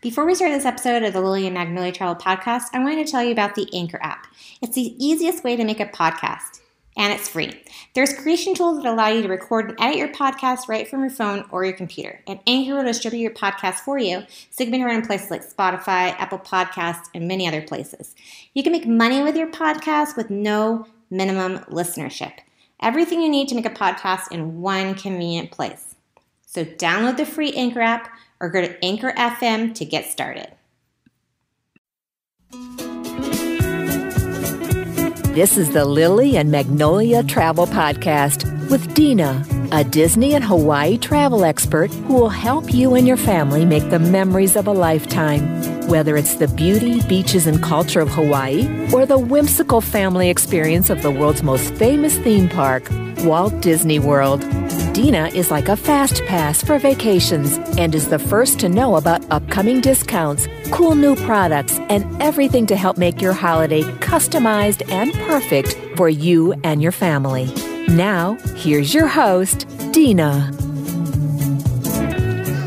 Before 0.00 0.24
we 0.24 0.36
start 0.36 0.52
this 0.52 0.64
episode 0.64 1.02
of 1.02 1.12
the 1.12 1.20
Lily 1.20 1.44
and 1.48 1.54
Magnolia 1.54 1.90
Travel 1.90 2.14
Podcast, 2.14 2.66
I 2.72 2.78
wanted 2.78 3.04
to 3.04 3.10
tell 3.10 3.24
you 3.24 3.32
about 3.32 3.56
the 3.56 3.68
Anchor 3.74 3.98
app. 4.00 4.28
It's 4.62 4.76
the 4.76 4.94
easiest 5.04 5.42
way 5.42 5.56
to 5.56 5.64
make 5.64 5.80
a 5.80 5.86
podcast, 5.86 6.60
and 6.96 7.12
it's 7.12 7.28
free. 7.28 7.60
There's 7.96 8.14
creation 8.14 8.54
tools 8.54 8.80
that 8.80 8.86
allow 8.86 9.08
you 9.08 9.22
to 9.22 9.28
record 9.28 9.70
and 9.70 9.80
edit 9.80 9.96
your 9.96 10.12
podcast 10.12 10.68
right 10.68 10.86
from 10.86 11.00
your 11.00 11.10
phone 11.10 11.46
or 11.50 11.64
your 11.64 11.74
computer. 11.74 12.20
And 12.28 12.38
Anchor 12.46 12.76
will 12.76 12.84
distribute 12.84 13.22
your 13.22 13.32
podcast 13.32 13.80
for 13.80 13.98
you, 13.98 14.20
so 14.50 14.62
you 14.62 14.70
can 14.70 14.70
be 14.70 14.78
heard 14.78 14.94
in 14.94 15.04
places 15.04 15.32
like 15.32 15.42
Spotify, 15.42 16.14
Apple 16.16 16.38
Podcasts, 16.38 17.08
and 17.12 17.26
many 17.26 17.48
other 17.48 17.62
places. 17.62 18.14
You 18.54 18.62
can 18.62 18.70
make 18.70 18.86
money 18.86 19.20
with 19.24 19.34
your 19.34 19.50
podcast 19.50 20.16
with 20.16 20.30
no 20.30 20.86
minimum 21.10 21.58
listenership. 21.70 22.34
Everything 22.80 23.20
you 23.20 23.28
need 23.28 23.48
to 23.48 23.56
make 23.56 23.66
a 23.66 23.70
podcast 23.70 24.30
in 24.30 24.60
one 24.60 24.94
convenient 24.94 25.50
place. 25.50 25.96
So 26.46 26.64
download 26.64 27.16
the 27.16 27.26
free 27.26 27.52
Anchor 27.54 27.80
app 27.80 28.08
or 28.40 28.48
go 28.48 28.60
to 28.60 28.84
Anchor 28.84 29.12
FM 29.12 29.74
to 29.74 29.84
get 29.84 30.06
started. 30.06 30.48
This 35.34 35.56
is 35.56 35.70
the 35.70 35.84
Lily 35.84 36.36
and 36.36 36.50
Magnolia 36.50 37.22
Travel 37.22 37.66
Podcast 37.66 38.44
with 38.70 38.94
Dina, 38.94 39.44
a 39.70 39.84
Disney 39.84 40.34
and 40.34 40.44
Hawaii 40.44 40.96
travel 40.96 41.44
expert 41.44 41.90
who 41.90 42.14
will 42.14 42.28
help 42.28 42.72
you 42.72 42.94
and 42.94 43.06
your 43.06 43.16
family 43.16 43.64
make 43.64 43.90
the 43.90 43.98
memories 43.98 44.56
of 44.56 44.66
a 44.66 44.72
lifetime. 44.72 45.42
Whether 45.88 46.16
it's 46.16 46.36
the 46.36 46.48
beauty, 46.48 47.00
beaches, 47.02 47.46
and 47.46 47.62
culture 47.62 48.00
of 48.00 48.08
Hawaii 48.08 48.66
or 48.92 49.04
the 49.04 49.18
whimsical 49.18 49.80
family 49.80 50.30
experience 50.30 50.90
of 50.90 51.02
the 51.02 51.10
world's 51.10 51.42
most 51.42 51.72
famous 51.74 52.16
theme 52.18 52.48
park, 52.48 52.88
Walt 53.24 53.60
Disney 53.60 53.98
World. 53.98 54.40
Dina 54.92 55.28
is 55.28 55.50
like 55.50 55.68
a 55.68 55.76
fast 55.76 56.24
pass 56.24 56.62
for 56.62 56.78
vacations 56.78 57.58
and 57.76 57.94
is 57.94 58.08
the 58.08 58.18
first 58.18 58.60
to 58.60 58.68
know 58.68 58.96
about 58.96 59.24
upcoming 59.30 59.80
discounts, 59.80 60.48
cool 60.70 60.94
new 60.94 61.14
products, 61.14 61.78
and 61.88 62.22
everything 62.22 62.66
to 62.66 62.76
help 62.76 62.96
make 62.96 63.20
your 63.20 63.32
holiday 63.32 63.82
customized 64.00 64.88
and 64.90 65.12
perfect 65.28 65.76
for 65.96 66.08
you 66.08 66.52
and 66.64 66.82
your 66.82 66.92
family. 66.92 67.52
Now, 67.88 68.34
here's 68.54 68.92
your 68.92 69.06
host, 69.06 69.66
Dina. 69.92 70.52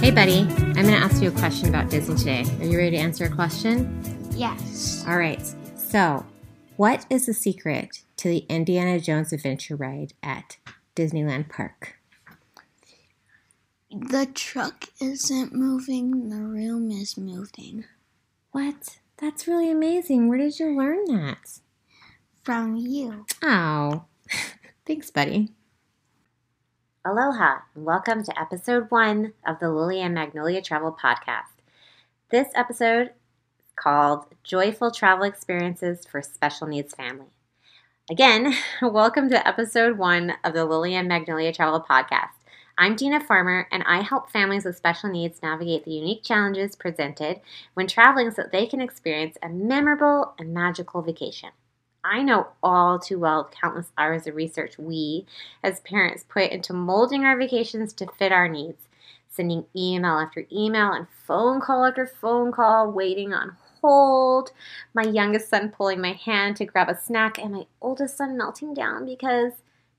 Hey, 0.00 0.10
buddy. 0.10 0.40
I'm 0.40 0.86
going 0.86 0.86
to 0.86 0.92
ask 0.92 1.22
you 1.22 1.28
a 1.28 1.32
question 1.32 1.68
about 1.68 1.90
Disney 1.90 2.16
today. 2.16 2.44
Are 2.58 2.64
you 2.64 2.78
ready 2.78 2.92
to 2.92 2.96
answer 2.96 3.26
a 3.26 3.30
question? 3.30 4.00
Yes. 4.34 5.04
All 5.06 5.18
right. 5.18 5.40
So, 5.76 6.24
what 6.76 7.04
is 7.10 7.26
the 7.26 7.34
secret 7.34 8.02
to 8.16 8.28
the 8.28 8.46
Indiana 8.48 8.98
Jones 8.98 9.32
adventure 9.32 9.76
ride 9.76 10.14
at 10.22 10.56
Disneyland 10.96 11.50
Park? 11.50 11.98
The 13.90 14.26
truck 14.32 14.86
isn't 15.02 15.52
moving, 15.52 16.30
the 16.30 16.42
room 16.42 16.90
is 16.90 17.18
moving. 17.18 17.84
What? 18.52 19.00
That's 19.18 19.46
really 19.46 19.70
amazing. 19.70 20.28
Where 20.28 20.38
did 20.38 20.58
you 20.58 20.74
learn 20.74 21.04
that? 21.06 21.60
From 22.42 22.76
you. 22.76 23.26
Oh, 23.42 24.04
thanks, 24.86 25.10
buddy. 25.10 25.50
Aloha, 27.04 27.60
and 27.74 27.84
welcome 27.84 28.22
to 28.24 28.40
episode 28.40 28.90
one 28.90 29.32
of 29.46 29.58
the 29.58 29.70
Lily 29.70 30.00
and 30.00 30.14
Magnolia 30.14 30.60
Travel 30.60 30.96
Podcast. 31.02 31.62
This 32.30 32.48
episode 32.54 33.08
is 33.60 33.72
called 33.74 34.26
Joyful 34.44 34.90
Travel 34.90 35.24
Experiences 35.24 36.04
for 36.04 36.22
Special 36.22 36.66
Needs 36.66 36.94
Family. 36.94 37.30
Again, 38.10 38.54
welcome 38.82 39.30
to 39.30 39.48
episode 39.48 39.96
one 39.96 40.34
of 40.44 40.52
the 40.52 40.64
Lily 40.64 40.94
and 40.94 41.08
Magnolia 41.08 41.52
Travel 41.52 41.84
Podcast. 41.88 42.30
I'm 42.76 42.96
Dina 42.96 43.20
Farmer, 43.20 43.68
and 43.70 43.82
I 43.86 44.00
help 44.00 44.30
families 44.30 44.64
with 44.64 44.76
special 44.76 45.10
needs 45.10 45.42
navigate 45.42 45.84
the 45.84 45.92
unique 45.92 46.24
challenges 46.24 46.76
presented 46.76 47.40
when 47.74 47.86
traveling 47.86 48.30
so 48.30 48.42
that 48.42 48.52
they 48.52 48.66
can 48.66 48.80
experience 48.80 49.36
a 49.42 49.48
memorable 49.48 50.34
and 50.38 50.54
magical 50.54 51.02
vacation. 51.02 51.50
I 52.04 52.22
know 52.22 52.48
all 52.62 52.98
too 52.98 53.18
well 53.18 53.44
the 53.44 53.56
countless 53.56 53.92
hours 53.98 54.26
of 54.26 54.34
research 54.34 54.78
we, 54.78 55.26
as 55.62 55.80
parents, 55.80 56.24
put 56.28 56.50
into 56.50 56.72
molding 56.72 57.24
our 57.24 57.36
vacations 57.36 57.92
to 57.94 58.06
fit 58.18 58.32
our 58.32 58.48
needs, 58.48 58.88
sending 59.28 59.66
email 59.76 60.18
after 60.18 60.46
email 60.52 60.92
and 60.92 61.06
phone 61.26 61.60
call 61.60 61.84
after 61.84 62.06
phone 62.06 62.52
call, 62.52 62.90
waiting 62.90 63.32
on 63.32 63.56
hold, 63.80 64.50
my 64.94 65.02
youngest 65.02 65.48
son 65.48 65.70
pulling 65.70 66.00
my 66.00 66.12
hand 66.12 66.56
to 66.56 66.64
grab 66.64 66.88
a 66.88 66.98
snack, 66.98 67.38
and 67.38 67.52
my 67.52 67.66
oldest 67.80 68.16
son 68.16 68.36
melting 68.36 68.74
down 68.74 69.04
because 69.04 69.52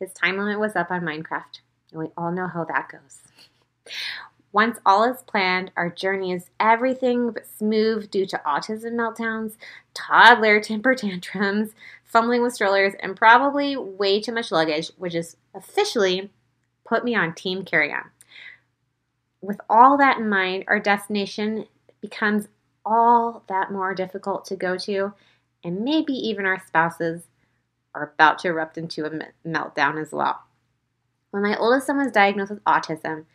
his 0.00 0.12
time 0.12 0.38
limit 0.38 0.58
was 0.58 0.76
up 0.76 0.90
on 0.90 1.02
Minecraft. 1.02 1.60
And 1.92 2.00
we 2.00 2.10
all 2.16 2.32
know 2.32 2.48
how 2.48 2.64
that 2.64 2.88
goes. 2.90 3.20
Once 4.56 4.78
all 4.86 5.04
is 5.04 5.20
planned, 5.24 5.70
our 5.76 5.90
journey 5.90 6.32
is 6.32 6.48
everything 6.58 7.30
but 7.30 7.46
smooth 7.46 8.10
due 8.10 8.24
to 8.24 8.40
autism 8.46 8.94
meltdowns, 8.94 9.54
toddler 9.92 10.58
temper 10.60 10.94
tantrums, 10.94 11.74
fumbling 12.04 12.40
with 12.40 12.54
strollers, 12.54 12.94
and 13.00 13.18
probably 13.18 13.76
way 13.76 14.18
too 14.18 14.32
much 14.32 14.50
luggage, 14.50 14.90
which 14.96 15.14
is 15.14 15.36
officially 15.54 16.30
put 16.86 17.04
me 17.04 17.14
on 17.14 17.34
team 17.34 17.66
carry 17.66 17.92
on. 17.92 18.04
With 19.42 19.60
all 19.68 19.98
that 19.98 20.16
in 20.16 20.26
mind, 20.26 20.64
our 20.68 20.80
destination 20.80 21.66
becomes 22.00 22.48
all 22.82 23.44
that 23.50 23.70
more 23.70 23.94
difficult 23.94 24.46
to 24.46 24.56
go 24.56 24.78
to, 24.78 25.12
and 25.62 25.84
maybe 25.84 26.14
even 26.14 26.46
our 26.46 26.62
spouses 26.66 27.24
are 27.94 28.10
about 28.14 28.38
to 28.38 28.48
erupt 28.48 28.78
into 28.78 29.04
a 29.04 29.10
meltdown 29.46 30.00
as 30.00 30.12
well. 30.12 30.44
When 31.30 31.42
my 31.42 31.58
oldest 31.58 31.88
son 31.88 31.98
was 31.98 32.10
diagnosed 32.10 32.52
with 32.52 32.64
autism, 32.64 33.26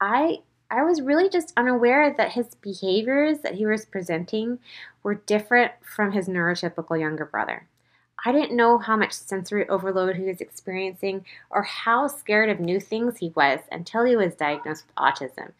I 0.00 0.38
I 0.70 0.82
was 0.82 1.00
really 1.00 1.28
just 1.28 1.52
unaware 1.56 2.12
that 2.16 2.32
his 2.32 2.56
behaviors 2.56 3.38
that 3.40 3.54
he 3.54 3.66
was 3.66 3.84
presenting 3.84 4.58
were 5.02 5.14
different 5.14 5.72
from 5.80 6.10
his 6.10 6.28
neurotypical 6.28 6.98
younger 6.98 7.24
brother. 7.24 7.68
I 8.24 8.32
didn't 8.32 8.56
know 8.56 8.78
how 8.78 8.96
much 8.96 9.12
sensory 9.12 9.68
overload 9.68 10.16
he 10.16 10.24
was 10.24 10.40
experiencing 10.40 11.24
or 11.50 11.62
how 11.62 12.08
scared 12.08 12.50
of 12.50 12.58
new 12.58 12.80
things 12.80 13.18
he 13.18 13.32
was 13.36 13.60
until 13.70 14.04
he 14.04 14.16
was 14.16 14.34
diagnosed 14.34 14.86
with 14.86 14.96
autism. 14.96 15.52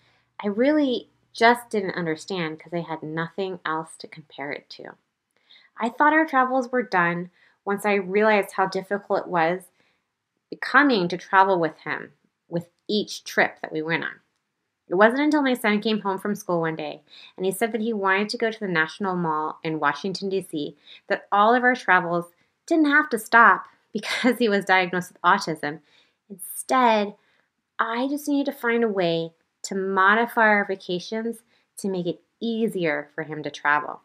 I 0.42 0.48
really 0.48 1.08
just 1.32 1.70
didn't 1.70 1.94
understand 1.94 2.58
because 2.58 2.72
I 2.72 2.80
had 2.80 3.02
nothing 3.02 3.60
else 3.64 3.90
to 3.98 4.08
compare 4.08 4.50
it 4.50 4.68
to. 4.70 4.96
I 5.78 5.90
thought 5.90 6.14
our 6.14 6.26
travels 6.26 6.72
were 6.72 6.82
done 6.82 7.30
once 7.64 7.84
I 7.84 7.94
realized 7.94 8.52
how 8.52 8.66
difficult 8.66 9.26
it 9.26 9.28
was 9.28 9.62
becoming 10.50 11.06
to 11.08 11.16
travel 11.16 11.60
with 11.60 11.78
him 11.84 12.12
with 12.48 12.68
each 12.88 13.22
trip 13.24 13.60
that 13.60 13.72
we 13.72 13.82
went 13.82 14.04
on. 14.04 14.20
It 14.88 14.94
wasn't 14.94 15.22
until 15.22 15.42
my 15.42 15.54
son 15.54 15.80
came 15.80 16.00
home 16.00 16.18
from 16.18 16.34
school 16.34 16.60
one 16.60 16.76
day 16.76 17.02
and 17.36 17.44
he 17.44 17.52
said 17.52 17.72
that 17.72 17.80
he 17.80 17.92
wanted 17.92 18.28
to 18.30 18.38
go 18.38 18.50
to 18.50 18.60
the 18.60 18.68
National 18.68 19.16
Mall 19.16 19.58
in 19.64 19.80
Washington, 19.80 20.28
D.C., 20.28 20.76
that 21.08 21.26
all 21.32 21.54
of 21.54 21.64
our 21.64 21.74
travels 21.74 22.26
didn't 22.66 22.90
have 22.90 23.08
to 23.10 23.18
stop 23.18 23.66
because 23.92 24.38
he 24.38 24.48
was 24.48 24.64
diagnosed 24.64 25.12
with 25.12 25.22
autism. 25.22 25.80
Instead, 26.28 27.14
I 27.78 28.08
just 28.08 28.28
needed 28.28 28.50
to 28.52 28.58
find 28.58 28.84
a 28.84 28.88
way 28.88 29.32
to 29.64 29.74
modify 29.74 30.42
our 30.42 30.66
vacations 30.66 31.38
to 31.78 31.88
make 31.88 32.06
it 32.06 32.22
easier 32.40 33.10
for 33.14 33.24
him 33.24 33.42
to 33.42 33.50
travel. 33.50 34.02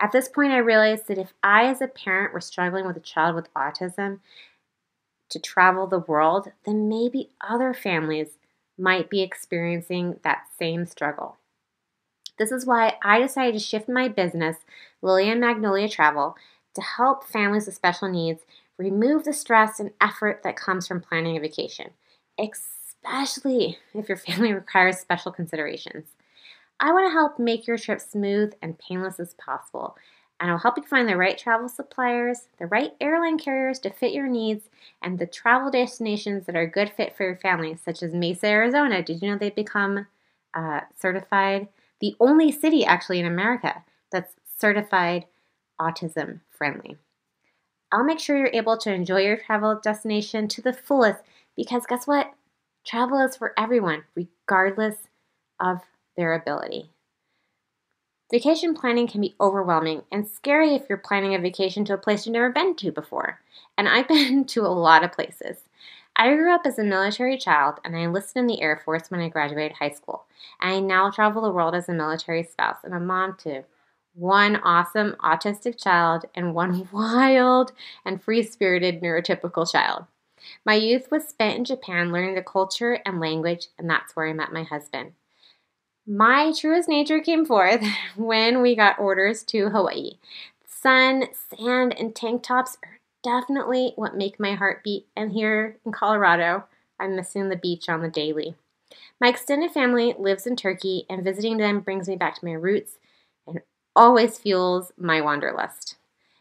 At 0.00 0.12
this 0.12 0.28
point, 0.28 0.52
I 0.52 0.58
realized 0.58 1.08
that 1.08 1.18
if 1.18 1.32
I, 1.42 1.66
as 1.66 1.80
a 1.80 1.86
parent, 1.86 2.32
were 2.32 2.40
struggling 2.40 2.86
with 2.86 2.96
a 2.96 3.00
child 3.00 3.36
with 3.36 3.52
autism 3.54 4.20
to 5.30 5.38
travel 5.38 5.86
the 5.86 6.00
world, 6.00 6.52
then 6.64 6.88
maybe 6.88 7.30
other 7.40 7.72
families 7.72 8.38
might 8.78 9.10
be 9.10 9.22
experiencing 9.22 10.18
that 10.22 10.44
same 10.58 10.86
struggle. 10.86 11.36
This 12.38 12.50
is 12.50 12.66
why 12.66 12.94
I 13.02 13.20
decided 13.20 13.54
to 13.54 13.60
shift 13.60 13.88
my 13.88 14.08
business, 14.08 14.58
Lily 15.00 15.30
and 15.30 15.40
Magnolia 15.40 15.88
Travel, 15.88 16.36
to 16.74 16.80
help 16.80 17.24
families 17.24 17.66
with 17.66 17.74
special 17.74 18.08
needs 18.08 18.42
remove 18.78 19.24
the 19.24 19.32
stress 19.32 19.78
and 19.78 19.90
effort 20.00 20.42
that 20.42 20.56
comes 20.56 20.86
from 20.86 21.00
planning 21.00 21.36
a 21.36 21.40
vacation, 21.40 21.90
especially 22.38 23.78
if 23.94 24.08
your 24.08 24.16
family 24.26 24.52
requires 24.52 24.98
special 24.98 25.30
considerations. 25.30 26.06
I 26.80 26.92
want 26.92 27.06
to 27.06 27.12
help 27.12 27.38
make 27.38 27.66
your 27.66 27.78
trip 27.78 28.00
smooth 28.00 28.54
and 28.60 28.78
painless 28.78 29.20
as 29.20 29.34
possible, 29.34 29.96
and 30.42 30.50
I'll 30.50 30.58
help 30.58 30.76
you 30.76 30.82
find 30.82 31.08
the 31.08 31.16
right 31.16 31.38
travel 31.38 31.68
suppliers, 31.68 32.48
the 32.58 32.66
right 32.66 32.94
airline 33.00 33.38
carriers 33.38 33.78
to 33.80 33.90
fit 33.90 34.12
your 34.12 34.26
needs, 34.26 34.64
and 35.00 35.16
the 35.18 35.26
travel 35.26 35.70
destinations 35.70 36.46
that 36.46 36.56
are 36.56 36.62
a 36.62 36.70
good 36.70 36.90
fit 36.90 37.16
for 37.16 37.22
your 37.22 37.36
family, 37.36 37.76
such 37.76 38.02
as 38.02 38.12
Mesa, 38.12 38.48
Arizona. 38.48 39.04
Did 39.04 39.22
you 39.22 39.30
know 39.30 39.38
they've 39.38 39.54
become 39.54 40.08
uh, 40.52 40.80
certified? 40.98 41.68
The 42.00 42.16
only 42.18 42.50
city 42.50 42.84
actually 42.84 43.20
in 43.20 43.26
America 43.26 43.84
that's 44.10 44.34
certified 44.58 45.26
autism 45.80 46.40
friendly. 46.50 46.98
I'll 47.92 48.04
make 48.04 48.20
sure 48.20 48.36
you're 48.36 48.50
able 48.52 48.78
to 48.78 48.92
enjoy 48.92 49.20
your 49.22 49.36
travel 49.36 49.78
destination 49.82 50.48
to 50.48 50.62
the 50.62 50.72
fullest 50.72 51.20
because 51.56 51.86
guess 51.86 52.06
what? 52.06 52.32
Travel 52.84 53.20
is 53.20 53.36
for 53.36 53.54
everyone, 53.56 54.04
regardless 54.16 54.96
of 55.60 55.82
their 56.16 56.34
ability. 56.34 56.91
Vacation 58.32 58.74
planning 58.74 59.06
can 59.06 59.20
be 59.20 59.36
overwhelming 59.42 60.04
and 60.10 60.26
scary 60.26 60.74
if 60.74 60.88
you're 60.88 60.96
planning 60.96 61.34
a 61.34 61.38
vacation 61.38 61.84
to 61.84 61.92
a 61.92 61.98
place 61.98 62.24
you've 62.24 62.32
never 62.32 62.48
been 62.48 62.74
to 62.76 62.90
before. 62.90 63.38
And 63.76 63.86
I've 63.86 64.08
been 64.08 64.46
to 64.46 64.62
a 64.62 64.68
lot 64.68 65.04
of 65.04 65.12
places. 65.12 65.58
I 66.16 66.34
grew 66.34 66.50
up 66.50 66.62
as 66.64 66.78
a 66.78 66.82
military 66.82 67.36
child 67.36 67.78
and 67.84 67.94
I 67.94 68.00
enlisted 68.00 68.38
in 68.40 68.46
the 68.46 68.62
Air 68.62 68.80
Force 68.82 69.10
when 69.10 69.20
I 69.20 69.28
graduated 69.28 69.76
high 69.76 69.90
school. 69.90 70.24
And 70.62 70.74
I 70.74 70.80
now 70.80 71.10
travel 71.10 71.42
the 71.42 71.50
world 71.50 71.74
as 71.74 71.90
a 71.90 71.92
military 71.92 72.42
spouse 72.42 72.78
and 72.84 72.94
a 72.94 73.00
mom 73.00 73.36
to 73.40 73.64
one 74.14 74.56
awesome 74.56 75.14
autistic 75.22 75.78
child 75.78 76.24
and 76.34 76.54
one 76.54 76.88
wild 76.92 77.72
and 78.06 78.22
free 78.22 78.42
spirited 78.42 79.02
neurotypical 79.02 79.70
child. 79.70 80.06
My 80.64 80.74
youth 80.74 81.10
was 81.10 81.28
spent 81.28 81.58
in 81.58 81.64
Japan 81.66 82.12
learning 82.12 82.34
the 82.34 82.42
culture 82.42 82.98
and 83.04 83.20
language, 83.20 83.66
and 83.78 83.88
that's 83.90 84.16
where 84.16 84.26
I 84.26 84.32
met 84.32 84.52
my 84.52 84.62
husband. 84.62 85.12
My 86.06 86.52
truest 86.52 86.88
nature 86.88 87.20
came 87.20 87.44
forth 87.44 87.84
when 88.16 88.60
we 88.60 88.74
got 88.74 88.98
orders 88.98 89.44
to 89.44 89.68
Hawaii. 89.68 90.12
Sun, 90.66 91.28
sand, 91.32 91.94
and 91.96 92.14
tank 92.14 92.42
tops 92.42 92.76
are 92.84 92.98
definitely 93.22 93.92
what 93.94 94.16
make 94.16 94.40
my 94.40 94.54
heart 94.54 94.82
beat, 94.82 95.06
and 95.14 95.32
here 95.32 95.76
in 95.86 95.92
Colorado, 95.92 96.64
I'm 96.98 97.14
missing 97.14 97.48
the 97.48 97.56
beach 97.56 97.88
on 97.88 98.02
the 98.02 98.08
daily. 98.08 98.56
My 99.20 99.28
extended 99.28 99.70
family 99.70 100.14
lives 100.18 100.44
in 100.44 100.56
Turkey, 100.56 101.06
and 101.08 101.22
visiting 101.22 101.58
them 101.58 101.80
brings 101.80 102.08
me 102.08 102.16
back 102.16 102.34
to 102.34 102.44
my 102.44 102.52
roots 102.52 102.98
and 103.46 103.60
always 103.94 104.38
fuels 104.38 104.90
my 104.96 105.20
wanderlust. 105.20 105.96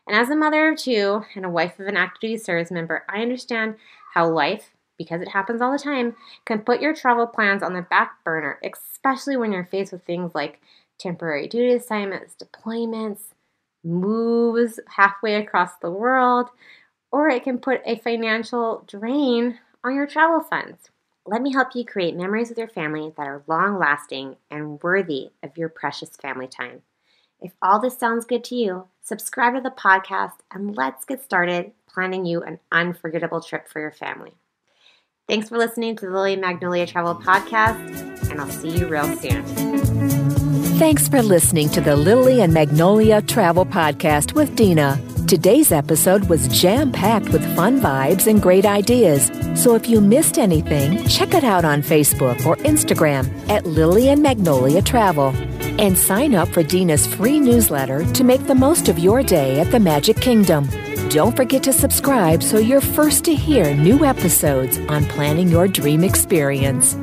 And 0.07 0.17
as 0.17 0.31
a 0.31 0.35
mother 0.35 0.69
of 0.69 0.79
two 0.79 1.23
and 1.35 1.45
a 1.45 1.49
wife 1.49 1.79
of 1.79 1.85
an 1.85 1.97
active 1.97 2.41
service 2.41 2.71
member, 2.71 3.05
I 3.07 3.21
understand 3.21 3.75
how 4.15 4.27
life, 4.27 4.71
because 5.03 5.21
it 5.21 5.29
happens 5.29 5.61
all 5.61 5.71
the 5.71 5.79
time, 5.79 6.15
can 6.45 6.59
put 6.59 6.81
your 6.81 6.93
travel 6.93 7.25
plans 7.25 7.63
on 7.63 7.73
the 7.73 7.81
back 7.81 8.23
burner, 8.23 8.59
especially 8.63 9.37
when 9.37 9.51
you're 9.51 9.65
faced 9.65 9.91
with 9.91 10.03
things 10.03 10.35
like 10.35 10.61
temporary 10.99 11.47
duty 11.47 11.73
assignments, 11.73 12.35
deployments, 12.35 13.33
moves 13.83 14.79
halfway 14.87 15.35
across 15.35 15.71
the 15.81 15.89
world, 15.89 16.49
or 17.11 17.29
it 17.29 17.43
can 17.43 17.57
put 17.57 17.81
a 17.85 17.97
financial 17.97 18.83
drain 18.87 19.59
on 19.83 19.95
your 19.95 20.07
travel 20.07 20.41
funds. 20.41 20.89
Let 21.25 21.41
me 21.41 21.51
help 21.51 21.75
you 21.75 21.85
create 21.85 22.15
memories 22.15 22.49
with 22.49 22.57
your 22.57 22.67
family 22.67 23.11
that 23.17 23.27
are 23.27 23.43
long 23.47 23.77
lasting 23.77 24.37
and 24.49 24.81
worthy 24.81 25.29
of 25.43 25.57
your 25.57 25.69
precious 25.69 26.09
family 26.09 26.47
time. 26.47 26.81
If 27.39 27.53
all 27.61 27.79
this 27.79 27.97
sounds 27.97 28.25
good 28.25 28.43
to 28.45 28.55
you, 28.55 28.87
subscribe 29.01 29.55
to 29.55 29.61
the 29.61 29.71
podcast 29.71 30.33
and 30.51 30.77
let's 30.77 31.05
get 31.05 31.23
started 31.23 31.71
planning 31.87 32.25
you 32.25 32.43
an 32.43 32.59
unforgettable 32.71 33.41
trip 33.41 33.67
for 33.67 33.79
your 33.79 33.91
family. 33.91 34.33
Thanks 35.27 35.47
for 35.47 35.57
listening 35.57 35.95
to 35.97 36.07
the 36.07 36.11
Lily 36.11 36.33
and 36.33 36.41
Magnolia 36.41 36.85
Travel 36.85 37.15
Podcast, 37.15 38.29
and 38.29 38.41
I'll 38.41 38.49
see 38.49 38.77
you 38.77 38.87
real 38.87 39.05
soon. 39.17 39.43
Thanks 40.77 41.07
for 41.07 41.21
listening 41.21 41.69
to 41.69 41.79
the 41.79 41.95
Lily 41.95 42.41
and 42.41 42.53
Magnolia 42.53 43.21
Travel 43.21 43.65
Podcast 43.65 44.33
with 44.33 44.55
Dina. 44.55 44.99
Today's 45.27 45.71
episode 45.71 46.27
was 46.27 46.49
jam 46.49 46.91
packed 46.91 47.29
with 47.29 47.55
fun 47.55 47.79
vibes 47.79 48.27
and 48.27 48.41
great 48.41 48.65
ideas. 48.65 49.31
So 49.55 49.75
if 49.75 49.87
you 49.87 50.01
missed 50.01 50.37
anything, 50.37 51.07
check 51.07 51.33
it 51.33 51.45
out 51.45 51.63
on 51.63 51.81
Facebook 51.81 52.45
or 52.45 52.57
Instagram 52.57 53.29
at 53.47 53.65
Lily 53.65 54.09
and 54.09 54.21
Magnolia 54.21 54.81
Travel. 54.81 55.29
And 55.79 55.97
sign 55.97 56.35
up 56.35 56.49
for 56.49 56.63
Dina's 56.63 57.07
free 57.07 57.39
newsletter 57.39 58.03
to 58.11 58.23
make 58.25 58.45
the 58.47 58.55
most 58.55 58.89
of 58.89 58.99
your 58.99 59.23
day 59.23 59.61
at 59.61 59.71
the 59.71 59.79
Magic 59.79 60.17
Kingdom. 60.17 60.67
Don't 61.11 61.35
forget 61.35 61.63
to 61.63 61.73
subscribe 61.73 62.41
so 62.41 62.57
you're 62.57 62.79
first 62.79 63.25
to 63.25 63.35
hear 63.35 63.75
new 63.75 64.05
episodes 64.05 64.79
on 64.87 65.03
planning 65.03 65.49
your 65.49 65.67
dream 65.67 66.05
experience. 66.05 66.93